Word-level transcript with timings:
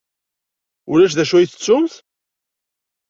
Ulac 0.91 1.13
d 1.17 1.19
acu 1.23 1.35
ay 1.37 1.47
tettumt? 1.47 1.93